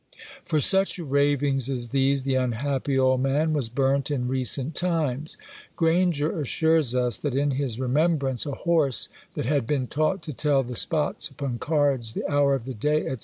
[0.45, 5.37] For such ravings as these the unhappy old man was burnt in recent times.
[5.75, 10.63] Granger assures us, that in his remembrance a horse that had been taught to tell
[10.63, 13.15] the spots upon cards, the hour of the day, &c.